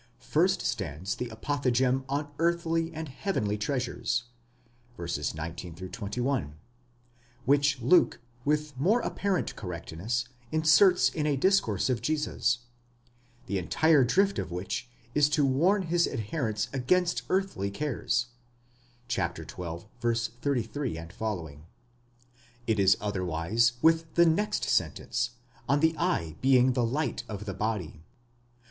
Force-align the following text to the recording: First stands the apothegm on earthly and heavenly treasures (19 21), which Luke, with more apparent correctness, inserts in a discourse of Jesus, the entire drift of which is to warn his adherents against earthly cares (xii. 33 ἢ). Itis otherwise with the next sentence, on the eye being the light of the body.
First 0.17 0.63
stands 0.63 1.13
the 1.13 1.29
apothegm 1.29 2.05
on 2.09 2.31
earthly 2.39 2.91
and 2.91 3.07
heavenly 3.07 3.55
treasures 3.55 4.23
(19 4.97 5.75
21), 5.75 6.55
which 7.45 7.79
Luke, 7.83 8.19
with 8.43 8.75
more 8.79 9.01
apparent 9.01 9.55
correctness, 9.55 10.27
inserts 10.51 11.07
in 11.09 11.27
a 11.27 11.35
discourse 11.37 11.87
of 11.87 12.01
Jesus, 12.01 12.65
the 13.45 13.59
entire 13.59 14.03
drift 14.03 14.39
of 14.39 14.49
which 14.49 14.89
is 15.13 15.29
to 15.29 15.45
warn 15.45 15.83
his 15.83 16.07
adherents 16.07 16.67
against 16.73 17.21
earthly 17.29 17.69
cares 17.69 18.25
(xii. 19.07 19.21
33 19.27 19.83
ἢ). 20.95 21.61
Itis 22.67 22.95
otherwise 22.99 23.73
with 23.83 24.11
the 24.15 24.25
next 24.25 24.63
sentence, 24.63 25.29
on 25.69 25.79
the 25.79 25.95
eye 25.95 26.35
being 26.41 26.73
the 26.73 26.83
light 26.87 27.23
of 27.29 27.45
the 27.45 27.53
body. 27.53 28.01